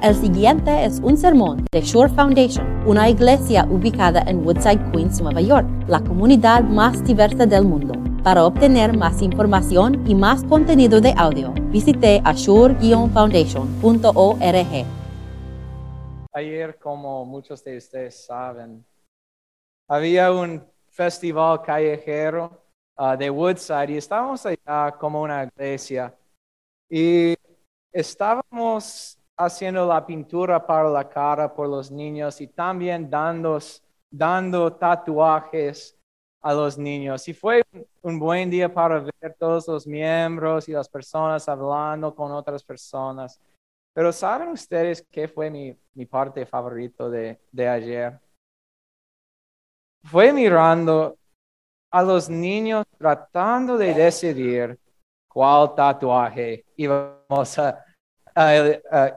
El 0.00 0.14
siguiente 0.14 0.84
es 0.84 1.00
un 1.00 1.16
sermón 1.16 1.66
de 1.72 1.80
Shore 1.80 2.14
Foundation, 2.14 2.86
una 2.86 3.10
iglesia 3.10 3.66
ubicada 3.68 4.22
en 4.28 4.46
Woodside, 4.46 4.92
Queens, 4.92 5.20
Nueva 5.20 5.40
York, 5.40 5.66
la 5.88 5.98
comunidad 5.98 6.62
más 6.62 7.04
diversa 7.04 7.46
del 7.46 7.64
mundo. 7.64 7.94
Para 8.22 8.44
obtener 8.44 8.96
más 8.96 9.20
información 9.22 10.08
y 10.08 10.14
más 10.14 10.44
contenido 10.44 11.00
de 11.00 11.12
audio, 11.16 11.52
visite 11.72 12.22
ashore-foundation.org. 12.24 14.86
Ayer, 16.32 16.78
como 16.78 17.24
muchos 17.24 17.64
de 17.64 17.78
ustedes 17.78 18.24
saben, 18.24 18.84
había 19.88 20.30
un 20.30 20.64
festival 20.90 21.60
callejero 21.62 22.62
uh, 22.96 23.16
de 23.16 23.30
Woodside 23.30 23.90
y 23.90 23.96
estábamos 23.96 24.46
allá 24.46 24.94
como 24.96 25.22
una 25.22 25.42
iglesia 25.42 26.14
y 26.88 27.34
estábamos 27.92 29.17
haciendo 29.38 29.86
la 29.86 30.04
pintura 30.04 30.66
para 30.66 30.90
la 30.90 31.08
cara 31.08 31.54
por 31.54 31.68
los 31.68 31.90
niños 31.90 32.40
y 32.40 32.48
también 32.48 33.08
dando, 33.08 33.58
dando 34.10 34.72
tatuajes 34.72 35.96
a 36.40 36.52
los 36.52 36.76
niños. 36.76 37.26
Y 37.28 37.34
fue 37.34 37.62
un 38.02 38.18
buen 38.18 38.50
día 38.50 38.72
para 38.72 39.00
ver 39.20 39.36
todos 39.38 39.68
los 39.68 39.86
miembros 39.86 40.68
y 40.68 40.72
las 40.72 40.88
personas 40.88 41.48
hablando 41.48 42.14
con 42.14 42.32
otras 42.32 42.64
personas. 42.64 43.40
Pero 43.94 44.12
¿saben 44.12 44.48
ustedes 44.48 45.06
qué 45.10 45.28
fue 45.28 45.50
mi, 45.50 45.76
mi 45.94 46.04
parte 46.04 46.44
favorito 46.44 47.08
de, 47.08 47.40
de 47.52 47.68
ayer? 47.68 48.20
Fue 50.02 50.32
mirando 50.32 51.16
a 51.90 52.02
los 52.02 52.28
niños 52.28 52.84
tratando 52.98 53.76
de 53.76 53.94
decidir 53.94 54.78
cuál 55.28 55.74
tatuaje 55.74 56.64
íbamos 56.76 57.58
a, 57.58 57.84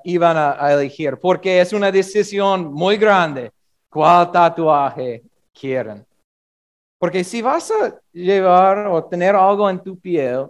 iban 0.04 0.38
a, 0.38 0.72
elegir, 0.74 1.18
porque 1.18 1.62
es 1.62 1.74
una 1.74 1.92
decisión 1.92 2.74
muy 2.74 2.98
grande 2.98 3.52
cuál 3.90 4.32
tatuaje 4.32 5.24
quieren. 5.54 6.06
Porque 7.00 7.24
si 7.24 7.42
vas 7.42 7.72
a 7.72 8.00
llevar 8.12 8.88
o 8.88 9.04
tener 9.06 9.36
algo 9.36 9.70
en 9.70 9.82
tu 9.82 10.00
piel, 10.00 10.50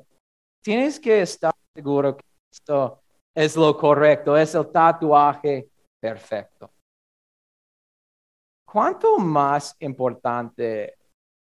tienes 0.63 0.99
que 0.99 1.21
estar 1.21 1.53
seguro 1.73 2.15
que 2.15 2.23
esto 2.51 3.01
es 3.35 3.55
lo 3.55 3.77
correcto, 3.77 4.37
es 4.37 4.53
el 4.55 4.69
tatuaje 4.71 5.69
perfecto. 5.99 6.69
¿Cuánto 8.65 9.17
más 9.17 9.75
importante 9.79 10.95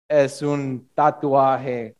es 0.09 0.43
un 0.43 0.91
tatuaje 0.95 1.97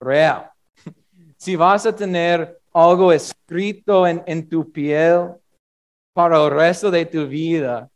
real? 0.00 0.50
Si 1.36 1.56
vas 1.56 1.84
a 1.84 1.94
tener 1.94 2.58
algo 2.74 3.12
escrito 3.12 4.06
en, 4.06 4.48
tu 4.48 4.70
piel 4.70 5.34
para 6.12 6.44
el 6.44 6.50
resto 6.50 6.90
de 6.90 7.06
tu 7.06 7.26
vida, 7.26 7.90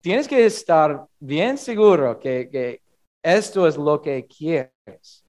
tienes 0.00 0.26
que 0.26 0.44
estar 0.44 1.06
bien 1.18 1.58
seguro 1.58 2.18
que, 2.18 2.48
que 2.50 2.82
esto 3.22 3.66
es 3.68 3.76
lo 3.76 4.00
que 4.00 4.26
quieres. 4.26 5.24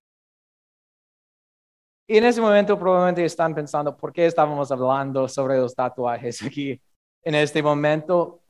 Y 2.07 2.17
en 2.17 2.25
ese 2.25 2.41
momento 2.41 2.77
probablemente 2.77 3.23
están 3.23 3.53
pensando, 3.53 3.95
¿por 3.95 4.11
qué 4.11 4.25
estábamos 4.25 4.71
hablando 4.71 5.27
sobre 5.27 5.57
los 5.57 5.75
tatuajes 5.75 6.41
aquí 6.43 6.81
en 7.23 7.35
este 7.35 7.61
momento? 7.61 8.41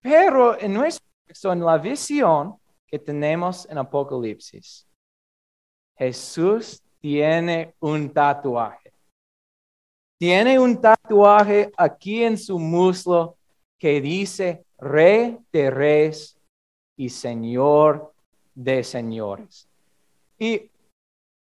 Pero 0.00 0.58
en 0.58 0.72
nuestro 0.72 1.52
en 1.52 1.60
la 1.64 1.78
visión 1.78 2.56
que 2.86 2.98
tenemos 2.98 3.68
en 3.70 3.78
Apocalipsis, 3.78 4.88
Jesús 5.96 6.82
tiene 7.00 7.74
un 7.80 8.12
tatuaje. 8.12 8.79
Tiene 10.20 10.58
un 10.58 10.78
tatuaje 10.78 11.72
aquí 11.78 12.22
en 12.22 12.36
su 12.36 12.58
muslo 12.58 13.38
que 13.78 14.02
dice 14.02 14.66
Rey 14.76 15.38
de 15.50 15.70
Reyes 15.70 16.38
y 16.94 17.08
Señor 17.08 18.12
de 18.54 18.84
Señores. 18.84 19.66
Y 20.38 20.70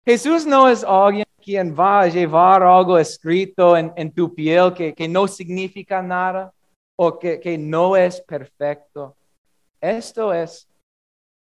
Jesús 0.05 0.45
no 0.45 0.69
es 0.69 0.83
alguien 0.83 1.25
quien 1.43 1.75
va 1.75 2.01
a 2.01 2.07
llevar 2.07 2.61
algo 2.61 2.99
escrito 2.99 3.75
en, 3.75 4.11
tu 4.11 4.31
piel 4.35 4.71
que, 4.75 5.07
no 5.09 5.27
significa 5.27 6.03
nada 6.03 6.53
o 6.95 7.17
que, 7.17 7.39
que 7.39 7.57
no 7.57 7.97
es 7.97 8.21
perfecto. 8.21 9.17
Esto 9.79 10.31
es, 10.31 10.69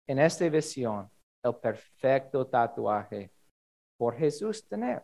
en 0.08 0.20
esta 0.20 0.50
visión, 0.50 1.10
el 1.42 1.56
perfecto 1.56 2.46
tatuaje 2.46 3.32
por 3.98 4.14
Jesús 4.18 4.68
tener. 4.68 5.02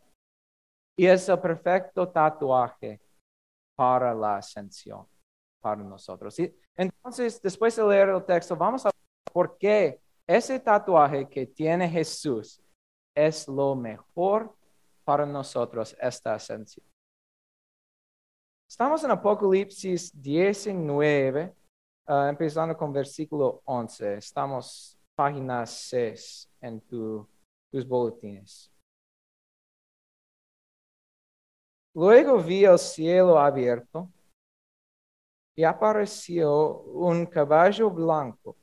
Y 0.95 1.05
es 1.07 1.27
el 1.27 1.39
perfecto 1.39 2.07
tatuaje 2.09 3.01
para 3.75 4.13
la 4.13 4.37
ascensión, 4.37 5.07
para 5.61 5.83
nosotros. 5.83 6.37
Y 6.39 6.55
entonces, 6.75 7.41
después 7.41 7.75
de 7.75 7.83
leer 7.83 8.09
el 8.09 8.23
texto, 8.23 8.55
vamos 8.55 8.85
a 8.85 8.89
ver 8.89 9.33
por 9.33 9.57
qué 9.57 9.99
ese 10.27 10.59
tatuaje 10.59 11.27
que 11.27 11.47
tiene 11.47 11.89
Jesús 11.89 12.61
es 13.15 13.47
lo 13.47 13.75
mejor 13.75 14.55
para 15.03 15.25
nosotros, 15.25 15.95
esta 15.99 16.35
ascensión. 16.35 16.85
Estamos 18.69 19.03
en 19.03 19.11
Apocalipsis 19.11 20.19
19, 20.19 21.53
ah, 22.07 22.27
empezando 22.29 22.75
con 22.75 22.91
versículo 22.91 23.61
11. 23.65 24.15
Estamos 24.15 24.97
página 25.15 25.65
6 25.65 26.49
en 26.61 26.81
tus 26.81 27.87
boletines. 27.87 28.72
Luego 31.95 32.41
vi 32.41 32.65
el 32.65 32.79
cielo 32.79 33.37
abierto 33.37 34.11
y 35.55 35.63
apareció 35.63 36.79
un 36.81 37.25
caballo 37.25 37.89
blanco. 37.91 38.57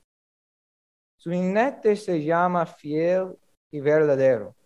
Su 1.17 1.31
jinete 1.31 1.95
se 1.95 2.23
llama 2.25 2.67
fiel 2.67 3.39
y 3.71 3.81
verdadero. 3.81 4.57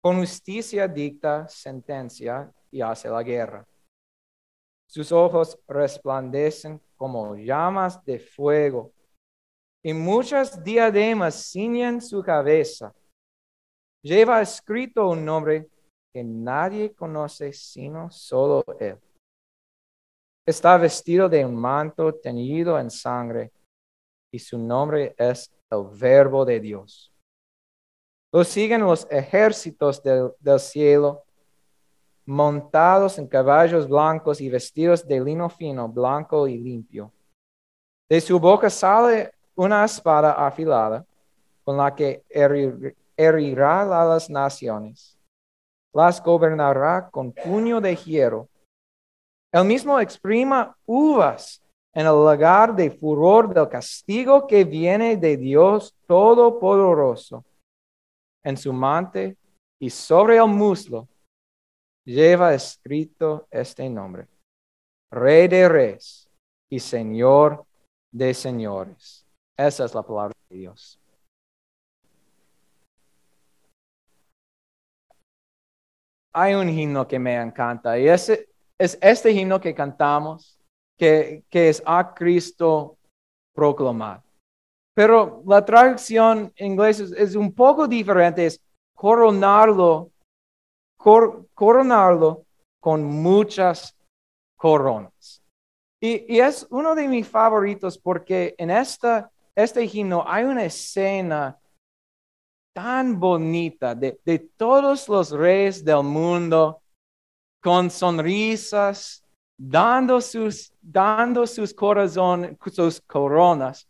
Con 0.00 0.18
justicia 0.18 0.86
dicta 0.86 1.48
sentencia 1.48 2.52
y 2.70 2.80
hace 2.80 3.08
la 3.08 3.22
guerra. 3.22 3.66
Sus 4.86 5.10
ojos 5.10 5.58
resplandecen 5.66 6.80
como 6.96 7.34
llamas 7.34 8.04
de 8.04 8.20
fuego 8.20 8.92
y 9.82 9.92
muchas 9.92 10.62
diademas 10.62 11.50
ciñen 11.50 12.00
su 12.00 12.22
cabeza. 12.22 12.94
Lleva 14.02 14.40
escrito 14.40 15.08
un 15.08 15.24
nombre 15.24 15.68
que 16.16 16.24
nadie 16.24 16.94
conoce 16.94 17.52
sino 17.52 18.10
solo 18.10 18.64
Él. 18.80 18.98
Está 20.46 20.78
vestido 20.78 21.28
de 21.28 21.44
un 21.44 21.54
manto 21.54 22.14
teñido 22.14 22.80
en 22.80 22.90
sangre 22.90 23.52
y 24.32 24.38
su 24.38 24.58
nombre 24.58 25.14
es 25.18 25.54
el 25.70 25.84
Verbo 25.92 26.46
de 26.46 26.58
Dios. 26.58 27.12
Lo 28.32 28.44
siguen 28.44 28.80
los 28.80 29.06
ejércitos 29.10 30.02
del, 30.02 30.32
del 30.40 30.58
cielo, 30.58 31.22
montados 32.24 33.18
en 33.18 33.26
caballos 33.26 33.86
blancos 33.86 34.40
y 34.40 34.48
vestidos 34.48 35.06
de 35.06 35.20
lino 35.20 35.50
fino, 35.50 35.86
blanco 35.86 36.48
y 36.48 36.56
limpio. 36.56 37.12
De 38.08 38.22
su 38.22 38.40
boca 38.40 38.70
sale 38.70 39.34
una 39.54 39.84
espada 39.84 40.32
afilada 40.32 41.04
con 41.62 41.76
la 41.76 41.94
que 41.94 42.24
herirá 43.18 43.82
a 43.82 44.04
las 44.06 44.30
naciones 44.30 45.15
las 45.96 46.22
gobernará 46.22 47.08
con 47.10 47.32
puño 47.32 47.80
de 47.80 47.96
hierro. 47.96 48.50
El 49.50 49.64
mismo 49.64 49.98
exprima 49.98 50.76
uvas 50.84 51.62
en 51.94 52.06
el 52.06 52.12
lugar 52.12 52.76
de 52.76 52.90
furor 52.90 53.54
del 53.54 53.66
castigo 53.66 54.46
que 54.46 54.64
viene 54.64 55.16
de 55.16 55.38
Dios 55.38 55.94
Todopoderoso. 56.06 57.42
En 58.44 58.58
su 58.58 58.74
mante 58.74 59.38
y 59.80 59.88
sobre 59.88 60.36
el 60.36 60.46
muslo 60.48 61.08
lleva 62.04 62.52
escrito 62.52 63.46
este 63.50 63.88
nombre, 63.88 64.28
Rey 65.10 65.48
de 65.48 65.66
Reyes 65.66 66.28
y 66.70 66.78
Señor 66.78 67.64
de 68.12 68.34
Señores. 68.34 69.26
Esa 69.56 69.86
es 69.86 69.94
la 69.94 70.02
palabra 70.02 70.34
de 70.50 70.56
Dios. 70.58 71.00
Hay 76.36 76.52
un 76.52 76.68
himno 76.68 77.08
que 77.08 77.18
me 77.18 77.34
encanta 77.34 77.98
y 77.98 78.08
ese, 78.08 78.50
es 78.78 78.98
este 79.00 79.30
himno 79.30 79.58
que 79.58 79.74
cantamos, 79.74 80.60
que, 80.98 81.44
es 81.50 81.82
a 81.86 82.12
Cristo 82.12 82.98
proclamar. 83.54 84.22
Pero 84.94 85.42
la 85.46 85.64
traducción 85.64 86.52
en 86.56 86.78
es, 86.84 87.34
un 87.34 87.54
poco 87.54 87.88
diferente, 87.88 88.44
es 88.44 88.60
coronarlo, 88.94 90.10
coronarlo 91.54 92.44
con 92.80 93.02
muchas 93.02 93.96
coronas. 94.58 95.42
Y, 96.02 96.38
es 96.38 96.66
uno 96.68 96.94
de 96.94 97.08
mis 97.08 97.26
favoritos 97.26 97.96
porque 97.96 98.54
en 98.58 98.70
esta, 98.70 99.30
este 99.54 99.84
himno 99.84 100.22
hay 100.26 100.44
una 100.44 100.64
escena 100.64 101.58
tan 102.76 103.18
bonita 103.18 103.94
de, 103.94 104.38
todos 104.54 105.08
los 105.08 105.30
reyes 105.30 105.82
del 105.82 106.02
mundo, 106.02 106.82
con 107.62 107.88
sonrisas 107.90 109.24
dando 109.58 110.20
sus, 110.20 110.70
dando 110.82 111.46
sus 111.46 111.72
corazones, 111.72 112.54
sus 112.70 113.00
coronas 113.00 113.88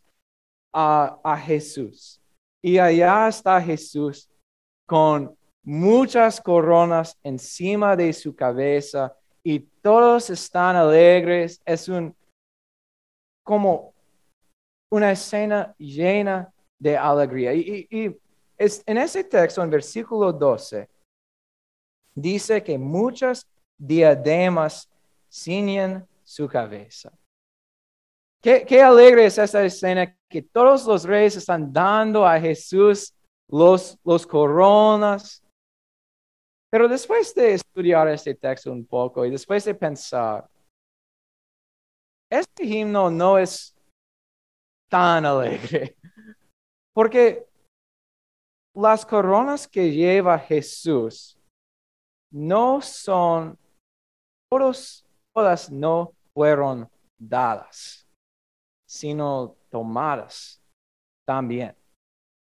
a, 0.72 1.18
a 1.24 1.36
Jesús. 1.36 2.20
Y 2.62 2.78
allá 2.78 3.26
está 3.26 3.60
Jesús 3.60 4.30
con 4.86 5.36
muchas 5.64 6.40
coronas 6.40 7.18
encima 7.24 7.96
de 7.96 8.12
su 8.12 8.36
cabeza 8.36 9.12
y 9.42 9.58
todos 9.82 10.30
están 10.30 10.76
alegres. 10.76 11.60
Es 11.64 11.88
un 11.88 12.14
como 13.42 13.94
una 14.92 15.10
escena 15.10 15.74
llena 15.76 16.52
de 16.78 16.96
alegría. 16.96 17.52
Y, 17.52 18.16
es, 18.58 18.82
en 18.87 18.99
ese 18.99 19.25
texto, 19.25 19.62
en 19.62 19.70
versículo 19.70 20.32
12, 20.32 20.88
dice 22.14 22.62
que 22.62 22.79
muchas 22.79 23.47
diademas 23.79 24.88
ciñen 25.31 26.06
su 26.25 26.49
cabeza. 26.49 27.12
Qué, 28.43 28.64
qué, 28.64 28.82
alegre 28.82 29.26
es 29.26 29.38
esta 29.38 29.64
escena 29.64 30.17
que 30.29 30.43
todos 30.43 30.87
los 30.87 31.05
reyes 31.05 31.37
están 31.37 31.73
dando 31.73 32.26
a 32.26 32.38
Jesús 32.38 33.12
los, 33.49 33.99
los 34.05 34.26
coronas. 34.26 35.43
Pero 36.70 36.88
después 36.88 37.35
de 37.35 37.55
estudiar 37.55 38.08
este 38.08 38.35
texto 38.35 38.73
un 38.73 38.87
poco 38.87 39.25
y 39.25 39.31
después 39.31 39.64
de 39.64 39.75
pensar, 39.75 40.49
este 42.31 42.64
himno 42.64 43.11
no 43.11 43.38
es 43.38 43.75
tan 44.88 45.25
alegre, 45.25 45.97
porque 46.93 47.47
las 48.76 49.06
coronas 49.06 49.67
que 49.67 49.90
lleva 49.90 50.38
Jesús 50.38 51.38
no 52.31 52.82
son, 52.82 53.58
todas 54.50 55.70
no 55.70 56.12
fueron 56.34 56.88
dadas, 57.19 58.06
sino 58.87 59.56
tomadas 59.70 60.61
también. 61.26 61.75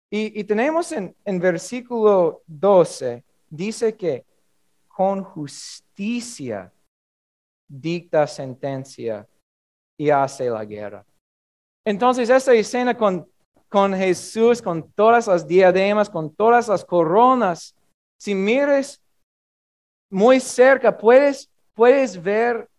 Y, 0.10 0.44
tenemos 0.44 0.92
en, 0.92 1.16
en 1.26 1.40
versículo 1.40 2.42
12, 2.48 3.24
dice 3.50 3.96
que 3.96 4.26
con 4.88 5.24
justicia 5.24 6.74
dicta 7.68 8.26
sentencia 8.26 9.28
y 9.98 10.10
hace 10.10 10.50
la 10.50 10.64
guerra. 10.64 11.06
Entonces, 11.86 12.30
esta 12.30 12.54
escena 12.54 12.98
con, 12.98 13.30
con 13.70 13.94
Jesús, 13.94 14.62
con 14.62 14.92
todas 14.94 15.28
las 15.28 15.48
diademas, 15.48 16.10
con 16.10 16.34
todas 16.34 16.68
las 16.68 16.86
coronas, 16.86 17.76
si 18.20 18.34
mires 18.34 19.02
muy 20.10 20.40
cerca, 20.40 20.98
puedes, 20.98 21.50
puedes 21.74 22.22
ver 22.22 22.70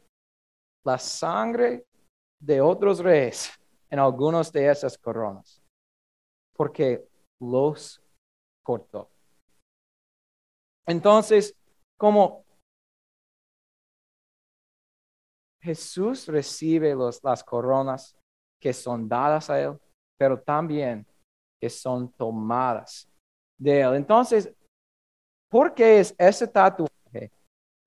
la 0.85 0.99
sangre 0.99 1.85
de 2.40 2.61
otros 2.61 3.00
reyes 3.00 3.50
en 3.90 3.99
algunas 3.99 4.50
de 4.52 4.70
esas 4.70 4.96
coronas, 4.96 5.62
porque 6.55 7.06
los 7.41 8.02
cortó. 8.62 9.11
Entonces, 10.87 11.55
como 11.99 12.44
Jesús 15.61 16.26
recibe 16.29 16.94
las 17.23 17.44
coronas 17.44 18.17
que 18.61 18.73
son 18.73 19.08
dadas 19.08 19.50
a 19.50 19.61
él, 19.61 19.79
pero 20.19 20.41
también 20.41 21.06
que 21.61 21.70
son 21.70 22.12
tomadas 22.12 23.09
de 23.59 23.81
él. 23.81 23.94
Entonces, 23.94 24.53
¿por 25.50 25.75
qué 25.75 26.00
es 26.00 26.15
ese 26.19 26.47
tatuaje 26.47 27.32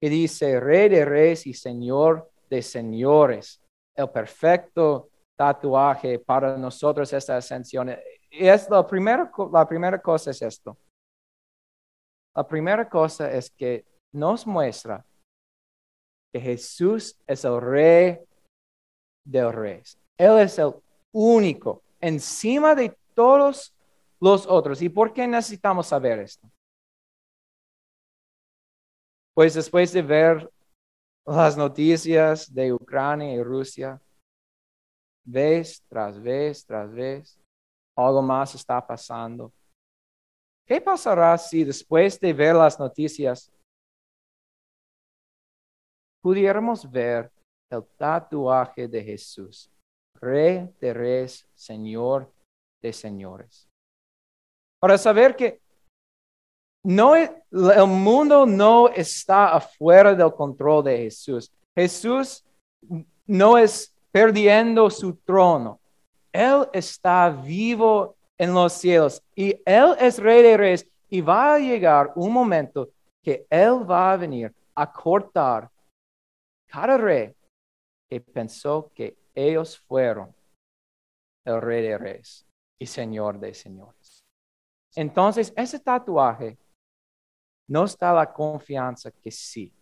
que 0.02 0.10
dice 0.10 0.60
Rey 0.60 0.90
de 0.90 1.06
Reyes 1.06 1.46
y 1.48 1.54
Señor 1.54 2.32
de 2.50 2.62
Señores? 2.62 3.62
El 3.96 4.10
perfecto 4.10 5.10
tatuaje 5.38 6.20
para 6.20 6.58
nosotros 6.58 7.12
esta 7.14 7.38
ascensión. 7.38 7.90
Es 8.30 8.70
la 8.70 8.86
primera, 8.86 9.32
la 9.52 9.68
primera 9.68 10.02
cosa 10.02 10.32
es 10.32 10.42
esto. 10.42 10.78
La 12.36 12.48
primera 12.48 12.88
cosa 12.88 13.30
es 13.32 13.50
que 13.50 13.86
nos 14.14 14.48
muestra 14.48 15.06
que 16.34 16.40
Jesús 16.40 17.18
es 17.28 17.44
el 17.44 17.60
rey 17.60 18.20
de 19.26 19.52
reyes. 19.52 19.98
Él 20.18 20.40
es 20.40 20.58
el 20.60 20.74
único, 21.12 21.84
encima 22.02 22.76
de 22.76 22.96
todos 23.14 23.74
los 24.20 24.46
otros. 24.48 24.82
¿Y 24.82 24.90
por 24.90 25.14
qué 25.14 25.28
necesitamos 25.28 25.88
saber 25.88 26.20
esto? 26.20 26.50
Pues 29.34 29.54
después 29.54 29.94
de 29.94 30.02
ver 30.02 30.52
las 31.26 31.56
noticias 31.56 32.54
de 32.54 32.74
Ucrania 32.74 33.34
y 33.34 33.44
Rusia, 33.44 34.02
vez 35.24 35.84
tras 35.88 36.22
vez 36.22 36.66
tras 36.66 36.92
vez, 36.92 37.40
algo 37.96 38.22
más 38.22 38.56
está 38.56 38.86
pasando. 38.86 39.54
¿Qué 40.66 40.82
pasará 40.82 41.38
si 41.38 41.64
después 41.64 42.20
de 42.20 42.34
ver 42.34 42.56
las 42.56 42.80
noticias 42.80 43.52
pudiéramos 46.22 46.90
ver 46.90 47.32
el 47.70 47.84
tatuaje 47.98 48.88
de 48.88 49.04
Jesús, 49.04 49.72
Rey 50.22 50.70
de 50.80 50.94
Reyes, 50.94 51.48
Señor 51.56 52.32
de 52.82 52.94
Señores? 52.94 53.68
Para 54.80 54.98
saber 54.98 55.36
que 55.36 55.60
no, 56.84 57.16
el 57.16 57.88
mundo 57.88 58.46
no 58.46 58.90
está 58.90 59.56
afuera 59.56 60.16
del 60.16 60.34
control 60.34 60.84
de 60.84 60.98
Jesús. 60.98 61.52
Jesús 61.76 62.44
no 63.28 63.58
es 63.58 63.96
perdiendo 64.12 64.90
su 64.90 65.16
trono. 65.16 65.80
Él 66.32 66.68
está 66.74 67.30
vivo 67.30 68.16
en 68.38 68.54
los 68.54 68.74
cielos 68.74 69.22
y 69.36 69.56
Él 69.66 69.96
es 70.00 70.18
rey 70.18 70.42
de 70.42 70.58
reyes 70.58 70.88
y 71.10 71.22
va 71.22 71.56
a 71.56 71.60
llegar 71.60 72.12
un 72.16 72.34
momento 72.34 72.90
que 73.22 73.46
Él 73.50 73.90
va 73.90 74.14
a 74.14 74.18
venir 74.18 74.54
a 74.74 74.92
cortar 74.92 75.70
cada 76.68 76.98
rey 76.98 77.36
que 78.10 78.20
pensó 78.22 78.90
que 78.96 79.16
ellos 79.36 79.80
fueron 79.80 80.34
el 81.46 81.62
rey 81.62 81.84
de 81.84 81.98
reyes 81.98 82.46
y 82.80 82.86
señor 82.86 83.40
de 83.40 83.54
señores. 83.54 84.24
Entonces, 84.96 85.54
ese 85.56 85.80
tatuaje 85.80 86.58
nos 87.68 87.98
da 87.98 88.14
la 88.14 88.32
confianza 88.32 89.12
que 89.12 89.32
sí, 89.32 89.74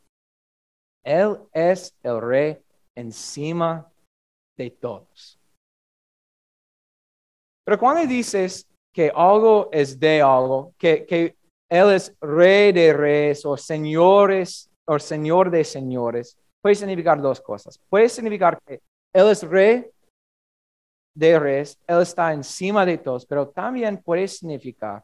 Él 1.04 1.40
es 1.54 1.96
el 2.04 2.22
rey 2.22 2.62
encima 2.96 3.92
de 4.58 4.70
todos. 4.70 5.40
Pero 7.66 7.80
cuando 7.80 8.06
dices 8.08 8.68
que 8.94 9.12
algo 9.14 9.70
es 9.72 10.00
de 10.00 10.22
algo, 10.22 10.74
que, 10.78 11.06
que 11.06 11.36
Él 11.70 11.92
es 11.92 12.16
rey 12.20 12.72
de 12.72 12.94
reyes 12.94 13.46
o 13.46 13.56
señores 13.56 14.70
o 14.86 15.00
señor 15.00 15.50
de 15.50 15.64
señores, 15.64 16.38
puede 16.62 16.76
significar 16.76 17.22
dos 17.22 17.40
cosas. 17.42 17.80
Puede 17.90 18.10
significar 18.10 18.60
que 18.66 18.82
Él 19.14 19.30
es 19.30 19.44
rey 19.44 19.92
de 21.16 21.40
reyes, 21.40 21.80
Él 21.88 22.02
está 22.02 22.32
encima 22.34 22.86
de 22.86 22.98
todos, 22.98 23.26
pero 23.26 23.50
también 23.50 24.02
puede 24.02 24.28
significar 24.28 25.04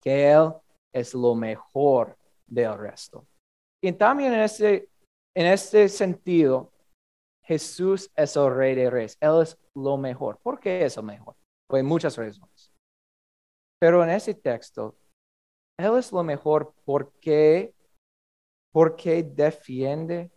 que 0.00 0.30
Él 0.30 0.52
es 0.92 1.14
lo 1.14 1.34
mejor 1.34 2.16
del 2.46 2.76
resto. 2.78 3.26
Y 3.82 3.92
también 3.92 4.32
en 4.32 4.40
este, 4.40 4.88
en 5.36 5.46
este 5.46 5.88
sentido, 5.88 6.72
Jesús 7.44 8.10
es 8.14 8.36
el 8.36 8.54
rey 8.54 8.74
de 8.74 8.90
reyes. 8.90 9.16
Él 9.20 9.42
es 9.42 9.58
lo 9.74 9.96
mejor. 9.96 10.38
¿Por 10.38 10.60
qué 10.60 10.84
es 10.84 10.96
lo 10.96 11.02
mejor? 11.02 11.36
Pues 11.68 11.84
muchas 11.84 12.16
razones. 12.16 12.72
Pero 13.80 14.02
en 14.02 14.10
ese 14.10 14.34
texto, 14.34 14.96
Él 15.78 15.96
es 15.96 16.12
lo 16.12 16.22
mejor 16.22 16.74
porque, 16.84 17.74
porque 18.72 19.22
defiende 19.22 20.30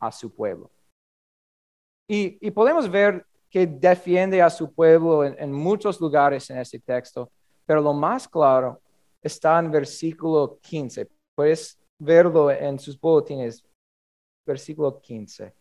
a 0.00 0.12
su 0.12 0.32
pueblo. 0.32 0.70
Y, 2.08 2.50
podemos 2.50 2.90
ver 2.90 3.24
que 3.50 3.66
defiende 3.66 4.40
a 4.40 4.50
su 4.50 4.72
pueblo 4.72 5.24
en, 5.24 5.36
en 5.38 5.52
muchos 5.52 6.00
lugares 6.00 6.48
en 6.50 6.58
ese 6.58 6.78
texto, 6.78 7.30
pero 7.66 7.80
lo 7.80 7.92
más 7.92 8.26
claro 8.26 8.80
está 9.22 9.58
en 9.58 9.70
versículo 9.70 10.58
15. 10.62 11.08
Puedes 11.34 11.78
verlo 11.98 12.50
en 12.50 12.78
sus 12.78 12.98
boletines, 12.98 13.62
versículo 14.46 15.00
15 15.00 15.54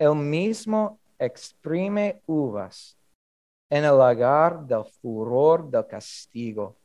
él 0.00 0.14
mismo 0.14 0.98
exprime 1.18 2.22
uvas 2.26 2.98
en 3.70 3.84
el 3.84 3.98
lagar 3.98 4.64
del 4.66 4.84
furor 4.84 5.70
del 5.70 5.86
castigo 5.86 6.78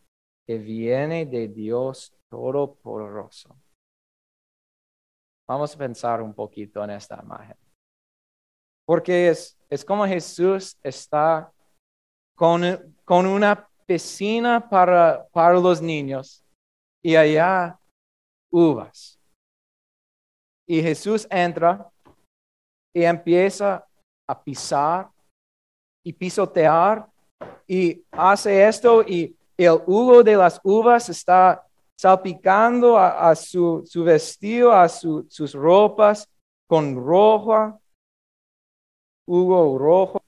que 0.46 0.58
viene 0.58 1.26
de 1.26 1.48
Dios 1.48 2.14
Todopoderoso. 2.30 3.56
Vamos 5.48 5.74
a 5.74 5.78
pensar 5.78 6.22
un 6.22 6.34
poquito 6.34 6.84
en 6.84 6.90
esta 6.90 7.22
imagen. 7.24 7.56
Porque 8.86 9.30
es, 9.30 9.58
es 9.70 9.84
como 9.84 10.06
Jesús 10.06 10.78
está 10.84 11.52
con, 12.36 12.96
con 13.04 13.26
una 13.26 13.68
piscina 13.86 14.68
para, 14.70 15.26
para 15.32 15.56
los 15.56 15.82
niños 15.82 16.44
y 17.04 17.16
allá 17.16 17.80
uvas. 18.52 19.20
Y 20.68 20.82
Jesús 20.82 21.28
entra 21.30 21.90
y 22.94 23.04
empieza 23.04 23.86
a 24.28 24.44
pisar 24.44 25.10
y 26.04 26.14
pisotear 26.14 27.08
y 27.68 28.04
hace 28.12 28.68
esto 28.68 29.04
y 29.04 29.36
el 29.58 29.80
hugo 29.86 30.24
de 30.24 30.36
las 30.36 30.60
uvas 30.64 31.10
está 31.10 31.66
salpicando 31.98 32.98
a, 32.98 33.34
su, 33.36 33.84
su, 33.86 34.04
vestido, 34.04 34.72
a 34.72 34.90
sus 34.90 35.54
ropas 35.54 36.30
con 36.68 36.96
rojo, 36.96 37.80
hugo 39.28 39.78
rojo. 39.78 40.22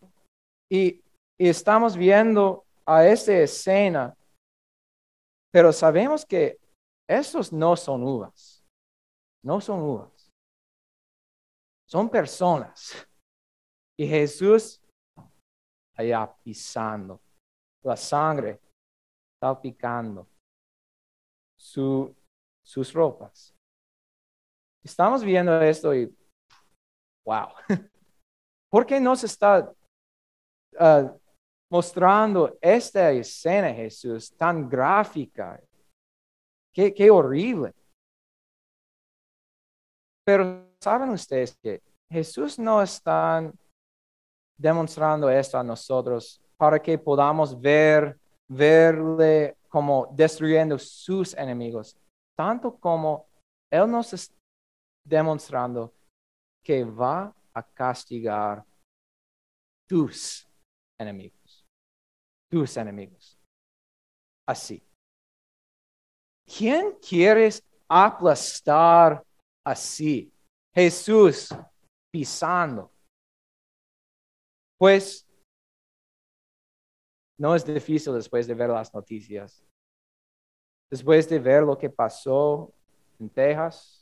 Y, 0.71 1.01
estamos 1.39 1.95
viendo 1.95 2.65
a 2.85 3.05
esta 3.05 3.31
escena, 3.31 4.17
pero 5.51 5.71
sabemos 5.71 6.25
que 6.25 6.57
esos 7.07 7.53
no 7.53 7.75
son 7.75 8.01
uvas, 8.01 8.65
no 9.43 9.61
son 9.61 9.81
uvas, 9.81 10.31
son 11.87 12.09
personas. 12.09 13.07
Y 13.99 14.07
Jesús 14.07 14.81
allá 15.95 16.31
pisando, 16.43 17.21
la 17.83 17.95
sangre 17.95 18.59
salpicando 19.39 20.27
su, 21.59 22.15
sus 22.63 22.93
ropas. 22.93 23.55
Estamos 24.83 25.23
viendo 25.23 25.59
esto 25.61 25.93
y, 25.93 26.15
wow, 27.25 27.49
¿por 28.77 28.85
qué 28.85 28.99
nos 28.99 29.23
está 29.23 29.73
uh, 30.79 31.19
mostrando 31.67 32.59
esta 32.61 33.09
escena, 33.09 33.73
Jesús, 33.73 34.31
tan 34.37 34.69
gráfica? 34.69 35.59
Qué, 36.71 36.93
qué 36.93 37.09
horrible. 37.09 37.73
Pero 40.23 40.69
saben 40.79 41.09
ustedes 41.09 41.57
que 41.57 41.81
Jesús 42.07 42.59
no 42.59 42.79
está 42.79 43.51
demostrando 44.59 45.27
esto 45.27 45.57
a 45.57 45.63
nosotros 45.63 46.39
para 46.55 46.79
que 46.79 46.99
podamos 46.99 47.59
ver, 47.59 48.19
verle 48.47 49.57
como 49.69 50.07
destruyendo 50.13 50.77
sus 50.77 51.33
enemigos, 51.33 51.97
tanto 52.37 52.77
como 52.77 53.25
Él 53.71 53.89
nos 53.89 54.13
está 54.13 54.35
demostrando 55.03 55.91
que 56.63 56.83
va 56.83 57.33
a 57.57 57.63
castigar 57.63 58.63
tus 59.87 60.47
enemigos, 60.99 61.65
tus 62.51 62.77
enemigos. 62.77 63.39
Así. 64.47 64.83
¿Quién 66.45 66.97
quieres 67.01 67.63
aplastar 67.89 69.23
así? 69.65 70.31
Jesús 70.73 71.49
pisando. 72.11 72.91
Pues 74.79 75.27
no 77.39 77.55
es 77.55 77.65
difícil 77.65 78.13
después 78.13 78.45
de 78.47 78.53
ver 78.53 78.69
las 78.69 78.93
noticias. 78.93 79.65
Después 80.89 81.27
de 81.27 81.39
ver 81.39 81.63
lo 81.63 81.77
que 81.77 81.89
pasó 81.89 82.73
en 83.19 83.29
Texas, 83.29 83.96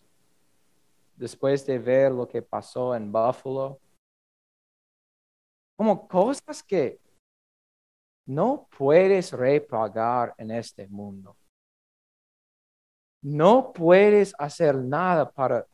después 1.15 1.65
de 1.65 1.79
ver 1.79 2.11
lo 2.11 2.27
que 2.27 2.41
pasó 2.41 2.95
en 2.95 3.11
Buffalo, 3.11 3.79
como 5.77 6.07
cosas 6.07 6.63
que 6.63 6.99
no 8.27 8.67
puedes 8.77 9.31
repagar 9.31 10.33
en 10.37 10.51
este 10.51 10.87
mundo. 10.87 11.37
No 13.21 13.73
puedes 13.73 14.33
hacer 14.37 14.75
nada 14.75 15.29
para 15.29 15.67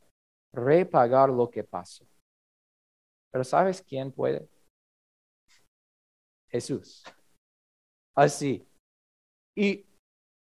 repagar 0.54 1.30
lo 1.30 1.50
que 1.50 1.64
pasó. 1.64 2.06
Pero 3.32 3.44
¿sabes 3.44 3.82
quién 3.82 4.12
puede? 4.12 4.50
Jesús 6.50 7.04
así. 8.16 8.68
Y, 9.56 9.86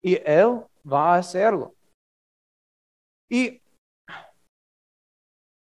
y 0.02 0.16
Él 0.26 0.66
va 0.86 1.16
a 1.16 1.18
hacerlo. 1.18 1.76
Y 3.30 3.61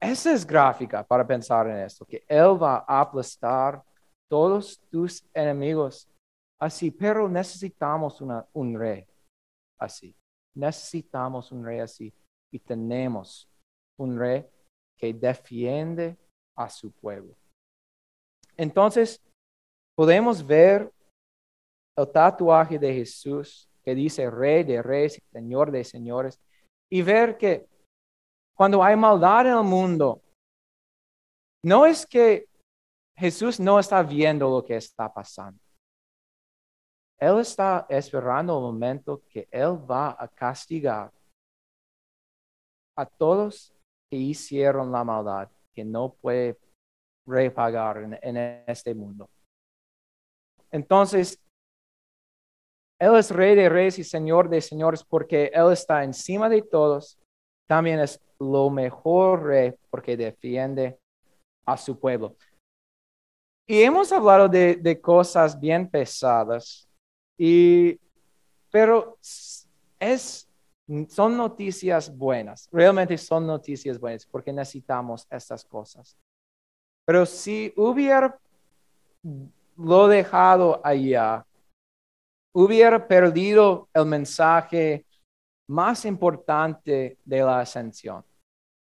esa 0.03 0.33
es 0.33 0.45
gráfica 0.45 1.05
para 1.05 1.25
pensar 1.25 1.69
en 1.69 1.77
esto, 1.79 2.05
que 2.05 2.25
Él 2.27 2.61
va 2.61 2.85
a 2.87 3.01
aplastar 3.01 3.83
todos 4.29 4.81
tus 4.91 5.25
enemigos 5.33 6.09
así, 6.59 6.91
pero 6.91 7.29
necesitamos 7.29 8.21
un 8.21 8.79
rey 8.79 9.07
así. 9.79 10.15
Necesitamos 10.55 11.53
un 11.53 11.65
rey 11.65 11.79
así 11.79 12.13
y 12.51 12.59
tenemos 12.59 13.49
un 13.97 14.19
rey 14.19 14.45
que 14.97 15.15
defiende 15.15 16.17
a 16.57 16.69
su 16.69 16.91
pueblo. 16.91 17.37
Entonces, 18.57 19.21
podemos 19.95 20.45
ver 20.45 20.93
el 21.97 22.11
tatuaje 22.11 22.79
de 22.79 22.93
Jesús 22.93 23.69
que 23.85 23.95
dice 23.95 24.31
Rey 24.31 24.65
de 24.65 24.83
Reyes 24.83 25.21
Señor 25.33 25.71
de 25.71 25.85
Señores 25.85 26.41
y 26.91 27.03
ver 27.03 27.37
que 27.37 27.67
cuando 28.55 28.83
hay 28.83 28.97
maldad 28.97 29.47
en 29.47 29.57
el 29.59 29.65
mundo, 29.65 30.21
no 31.65 31.87
es 31.87 32.07
que 32.07 32.47
Jesús 33.17 33.61
no 33.61 33.79
está 33.79 34.03
viendo 34.03 34.49
lo 34.51 34.65
que 34.65 34.77
está 34.77 35.13
pasando. 35.13 35.61
Él 37.19 37.39
está 37.39 37.87
esperando 37.89 38.57
el 38.57 38.63
momento 38.63 39.23
que 39.29 39.47
Él 39.51 39.79
va 39.89 40.17
a 40.19 40.27
castigar 40.27 41.13
a 42.97 43.07
todos 43.07 43.73
que 44.11 44.17
hicieron 44.17 44.91
la 44.91 45.05
maldad, 45.05 45.49
que 45.73 45.85
no 45.85 46.15
puede 46.15 46.59
repagar 47.27 47.99
en, 47.99 48.19
en 48.21 48.65
este 48.67 48.93
mundo. 48.95 49.31
Entonces, 50.71 51.39
él 53.03 53.17
es 53.17 53.33
rey 53.33 53.57
de 53.57 53.69
reyes 53.69 53.99
y 53.99 54.05
señor 54.05 54.49
de 54.49 54.61
señores 54.61 55.03
porque 55.03 55.51
Él 55.53 55.73
está 55.73 56.05
encima 56.05 56.49
de 56.49 56.63
todos. 56.63 57.19
También 57.69 58.01
es 58.01 58.21
lo 58.39 58.71
mejor 58.71 59.45
rey 59.45 59.75
porque 59.91 60.17
defiende 60.17 60.99
a 61.65 61.77
su 61.77 61.99
pueblo. 61.99 62.37
Y 63.67 63.83
hemos 63.83 64.11
hablado 64.13 64.49
de, 64.49 65.01
cosas 65.01 65.59
bien 65.59 65.89
pesadas, 65.89 66.89
y, 67.39 67.99
pero 68.71 69.17
es, 69.99 70.49
son 71.09 71.37
noticias 71.37 72.15
buenas, 72.15 72.69
realmente 72.73 73.17
son 73.17 73.47
noticias 73.47 73.99
buenas 73.99 74.27
porque 74.27 74.53
necesitamos 74.53 75.27
estas 75.31 75.65
cosas. 75.65 76.19
Pero 77.07 77.25
si 77.25 77.73
hubiera 77.77 78.39
lo 79.77 80.09
dejado 80.09 80.81
allá, 80.85 81.47
hubiera 82.55 83.07
perdido 83.07 83.89
el 83.95 84.07
mensaje 84.07 85.07
más 85.69 86.05
importante 86.05 87.19
de 87.25 87.41
la 87.41 87.61
ascensión. 87.61 88.25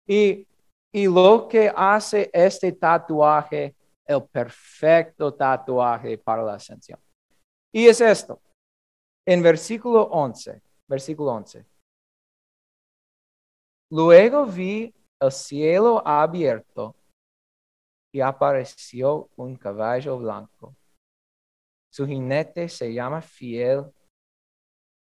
Y, 0.08 0.48
y 0.94 1.06
lo 1.06 1.48
que 1.48 1.72
hace 1.76 2.30
este 2.34 2.72
tatuaje, 2.72 3.76
el 4.06 4.24
perfecto 4.26 5.34
tatuaje 5.34 6.18
para 6.18 6.44
la 6.44 6.56
ascensión. 6.56 7.00
Y 7.72 7.88
es 7.88 8.02
esto, 8.02 8.42
en 9.28 9.44
versículo 9.44 10.04
11, 10.04 10.62
versículo 10.88 11.32
11. 11.32 11.66
Luego 13.92 14.46
vi 14.46 14.94
el 15.20 15.32
cielo 15.32 16.02
abierto 16.06 16.96
y 18.12 18.22
apareció 18.22 19.30
un 19.36 19.56
caballo 19.56 20.18
blanco 20.18 20.76
su 21.92 22.06
jinete 22.06 22.70
se 22.70 22.94
llama 22.94 23.22
fiel 23.22 23.92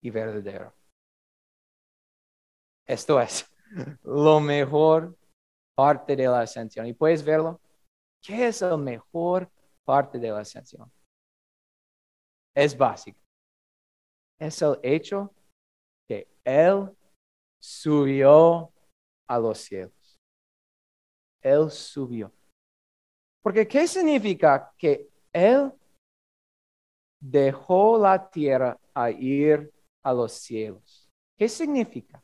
y 0.01 0.09
verdadero. 0.09 0.73
Esto 2.89 3.21
es 3.21 3.45
lo 4.03 4.39
mejor 4.39 5.15
parte 5.75 6.15
de 6.15 6.27
la 6.27 6.41
ascensión. 6.41 6.87
Y 6.87 6.93
puedes 6.93 7.23
verlo. 7.23 7.61
¿Qué 8.21 8.47
es 8.47 8.61
la 8.61 8.75
mejor 8.75 9.49
parte 9.85 10.17
de 10.17 10.31
la 10.31 10.39
ascensión? 10.39 10.91
Es 12.55 12.75
básico. 12.75 13.19
Es 14.39 14.61
el 14.61 14.79
hecho 14.81 15.31
que 16.07 16.27
Él 16.43 16.89
subió 17.61 18.73
a 19.27 19.37
los 19.37 19.59
cielos. 19.59 20.19
Él 21.41 21.69
subió. 21.69 22.33
Porque 23.41 23.67
¿qué 23.67 23.87
significa 23.87 24.73
que 24.77 25.07
Él 25.31 25.71
dejó 27.19 27.97
la 27.97 28.29
tierra 28.29 28.79
a 28.93 29.11
ir 29.11 29.71
a 30.01 30.13
los 30.13 30.33
cielos. 30.33 31.09
¿Qué 31.37 31.47
significa? 31.47 32.23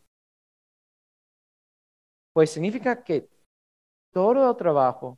Pues 2.35 2.51
significa 2.51 3.01
que 3.01 3.29
todo 4.11 4.51
el 4.51 4.57
trabajo 4.57 5.17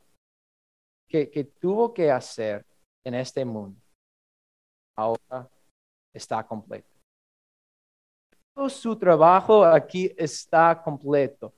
que, 1.08 1.52
tuvo 1.58 1.92
que 1.92 2.12
hacer 2.12 2.64
en 3.04 3.14
este 3.14 3.44
mundo 3.44 3.76
ahora 4.96 5.50
está 6.14 6.46
completo. 6.46 6.88
Todo 8.54 8.68
su 8.68 8.96
trabajo 8.96 9.64
aquí 9.64 10.14
está 10.16 10.80
completo. 10.80 11.52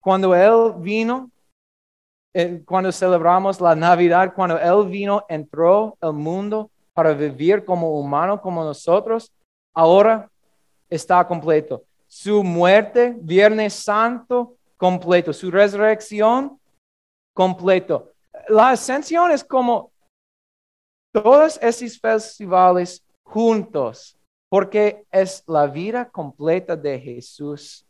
cuando 0.00 0.36
Él 0.36 0.80
vino, 0.80 1.28
eh, 2.32 2.62
cuando 2.64 2.92
celebramos 2.92 3.60
la 3.60 3.74
Navidad, 3.74 4.32
cuando 4.36 4.56
Él 4.56 4.88
vino, 4.88 5.24
entró 5.28 5.96
al 6.00 6.12
mundo 6.12 6.70
para 6.92 7.12
vivir 7.12 7.64
como 7.64 7.98
humano, 7.98 8.40
como 8.40 8.62
nosotros, 8.62 9.32
ahora 9.74 10.30
está 10.88 11.26
completo. 11.26 11.84
Su 12.12 12.44
muerte, 12.44 13.16
Viernes 13.18 13.72
Santo, 13.72 14.58
completo. 14.76 15.32
Su 15.32 15.50
resurrección, 15.50 16.60
completo. 17.34 18.12
La 18.50 18.68
ascensión 18.68 19.30
es 19.30 19.42
como 19.42 19.90
todos 21.10 21.58
esos 21.62 21.98
festivales 21.98 23.02
juntos, 23.24 24.18
porque 24.50 25.06
es 25.10 25.42
la 25.46 25.66
vida 25.66 26.10
completa 26.10 26.76
de 26.76 27.00
Jesús, 27.00 27.86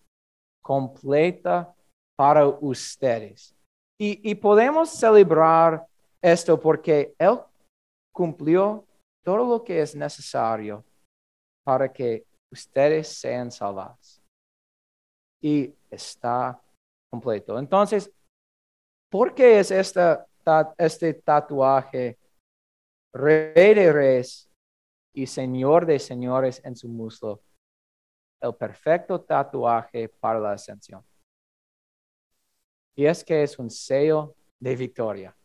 completa 0.62 1.74
para 2.16 2.46
ustedes. 2.46 3.52
Y, 4.00 4.30
y 4.30 4.36
podemos 4.36 4.88
celebrar 4.90 5.84
esto 6.22 6.60
porque 6.60 7.12
Él 7.18 7.40
cumplió 8.12 8.86
todo 9.24 9.38
lo 9.38 9.64
que 9.64 9.80
es 9.80 9.96
necesario 9.96 10.84
para 11.64 11.92
que 11.92 12.24
ustedes 12.52 13.08
sean 13.08 13.50
salvados. 13.50 14.22
Y 15.40 15.74
está 15.90 16.62
completo. 17.10 17.58
Entonces, 17.58 18.12
¿por 19.10 19.34
qué 19.34 19.58
es 19.58 19.70
esta, 19.70 20.26
este 20.78 21.14
tatuaje 21.14 22.18
Rey 23.12 23.74
de 23.74 23.92
Reyes 23.92 24.48
y 25.14 25.26
Señor 25.26 25.86
de 25.86 25.98
Señores 25.98 26.60
en 26.64 26.76
su 26.76 26.88
muslo? 26.88 27.42
El 28.40 28.54
perfecto 28.54 29.20
tatuaje 29.20 30.08
para 30.08 30.38
la 30.38 30.52
ascensión. 30.52 31.04
Y 32.94 33.06
es 33.06 33.24
que 33.24 33.42
es 33.42 33.58
un 33.58 33.70
sello 33.70 34.34
de 34.60 34.76
victoria. 34.76 35.36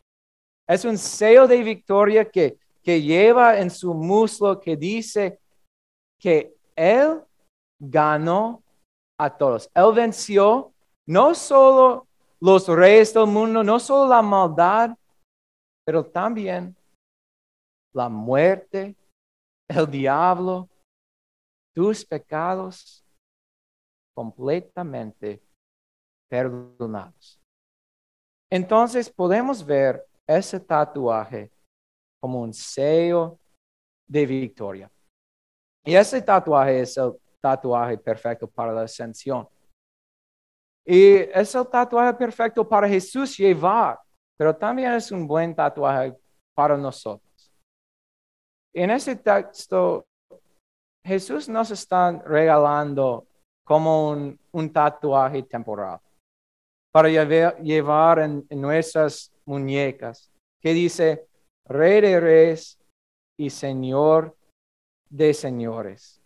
Es 0.68 0.84
un 0.84 0.98
sello 0.98 1.48
de 1.48 1.64
victoria 1.64 2.30
que, 2.30 2.60
que 2.84 3.02
lleva 3.02 3.58
en 3.60 3.70
su 3.70 3.94
muslo 3.94 4.60
que 4.60 4.76
dice 4.76 5.40
que 6.20 6.57
Él 6.78 7.24
ganó 7.80 8.64
a 9.20 9.36
todos. 9.36 9.70
Él 9.74 9.92
venció 9.94 10.74
no 11.08 11.34
solo 11.34 12.08
los 12.40 12.68
reyes 12.68 13.14
del 13.14 13.26
mundo, 13.26 13.64
no 13.64 13.80
solo 13.80 14.08
la 14.08 14.22
maldad, 14.22 14.96
pero 15.84 16.06
también 16.06 16.76
la 17.94 18.10
muerte, 18.10 18.96
el 19.68 19.90
diablo, 19.90 20.70
tus 21.74 22.06
pecados 22.06 23.04
completamente 24.16 25.42
perdonados. 26.30 27.40
Entonces 28.52 29.10
podemos 29.10 29.66
ver 29.66 30.06
ese 30.28 30.60
tatuaje 30.60 31.52
como 32.20 32.42
un 32.42 32.54
sello 32.54 33.40
de 34.08 34.26
victoria. 34.26 34.92
Y 35.88 35.96
ese 35.96 36.22
tatuaje 36.22 36.82
es 36.82 36.98
el 36.98 37.14
tatuaje 37.40 37.98
perfecto 37.98 38.46
para 38.46 38.74
la 38.74 38.82
ascensión. 38.82 39.48
Y 40.86 41.16
es 41.16 41.56
el 41.56 41.66
tatuaje 41.66 42.14
perfecto 42.14 42.68
para 42.68 42.90
Jesús 42.90 43.38
llevar, 43.38 43.98
pero 44.38 44.54
también 44.54 44.92
es 44.92 45.10
un 45.14 45.26
buen 45.26 45.56
tatuaje 45.56 46.14
para 46.54 46.76
nosotros. 46.76 47.54
En 48.76 48.92
ese 48.92 49.16
texto, 49.16 50.06
Jesús 51.06 51.48
nos 51.48 51.72
está 51.72 52.12
regalando 52.12 53.26
como 53.66 54.10
un, 54.10 54.74
tatuaje 54.74 55.44
temporal 55.44 56.02
para 56.92 57.08
llevar, 57.08 58.20
en, 58.20 58.46
en 58.50 58.60
nuestras 58.60 59.32
muñecas, 59.46 60.30
que 60.60 60.74
dice, 60.74 61.30
Rey 61.66 62.02
de 62.02 62.20
Reyes 62.20 62.78
y 63.40 63.50
Señor 63.50 64.37
de 65.10 65.34
Señores. 65.34 66.22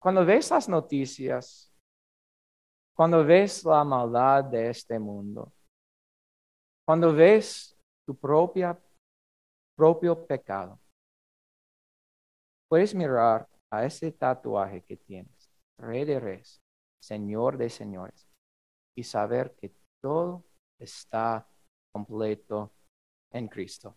Cuando 0.00 0.24
ves 0.24 0.50
las 0.50 0.68
noticias, 0.68 1.72
cuando 2.94 3.24
ves 3.24 3.64
la 3.64 3.84
maldad 3.84 4.44
de 4.44 4.70
este 4.70 4.98
mundo, 4.98 5.52
cuando 6.86 7.12
ves 7.12 7.76
tu 8.06 8.16
propia, 8.16 8.78
propio 9.76 10.26
pecado, 10.26 10.80
puedes 12.68 12.94
mirar 12.94 13.48
a 13.70 13.84
ese 13.84 14.12
tatuaje 14.12 14.82
que 14.82 14.96
tienes, 14.96 15.50
Rey 15.78 16.04
de 16.04 16.20
Reyes, 16.20 16.62
Señor 17.02 17.58
de 17.58 17.68
Señores, 17.68 18.28
y 18.96 19.02
saber 19.02 19.54
que 19.56 19.72
todo 20.00 20.44
está 20.80 21.46
completo 21.92 22.72
en 23.32 23.48
Cristo. 23.48 23.96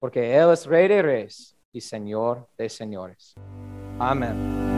Porque 0.00 0.36
Él 0.36 0.52
es 0.52 0.66
Rey 0.66 0.88
de 0.88 1.02
Reyes 1.02 1.56
y 1.74 1.80
Señor 1.82 2.48
de 2.56 2.70
Señores. 2.70 3.34
Amén. 3.98 4.73